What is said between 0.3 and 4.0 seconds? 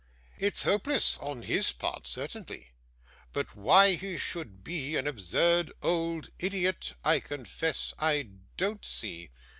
It's hopeless on his part, certainly; but why